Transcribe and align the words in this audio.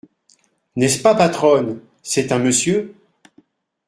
N’est-ce 0.77 0.99
pas, 0.99 1.13
patronne, 1.13 1.79
c’est 2.01 2.31
un 2.31 2.39
monsieur? 2.39 2.95